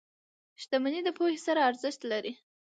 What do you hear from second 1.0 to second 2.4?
د پوهې سره ارزښت لري.